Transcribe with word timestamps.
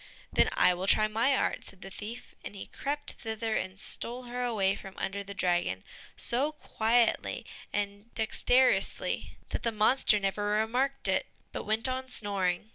"Then 0.33 0.49
I 0.53 0.73
will 0.73 0.87
try 0.87 1.07
my 1.07 1.35
art," 1.37 1.63
said 1.63 1.83
the 1.83 1.91
thief, 1.91 2.33
and 2.43 2.55
he 2.55 2.65
crept 2.65 3.11
thither 3.19 3.55
and 3.55 3.79
stole 3.79 4.23
her 4.23 4.43
away 4.43 4.73
from 4.73 4.97
under 4.97 5.23
the 5.23 5.35
dragon, 5.35 5.83
so 6.17 6.53
quietly 6.53 7.45
and 7.71 8.11
dexterously, 8.15 9.37
that 9.49 9.61
the 9.61 9.71
monster 9.71 10.19
never 10.19 10.43
remarked 10.57 11.07
it, 11.07 11.27
but 11.51 11.65
went 11.65 11.87
on 11.87 12.09
snoring. 12.09 12.69